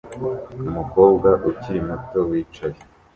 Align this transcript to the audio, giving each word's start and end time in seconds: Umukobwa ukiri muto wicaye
Umukobwa 0.67 1.29
ukiri 1.49 1.79
muto 1.87 2.19
wicaye 2.29 2.79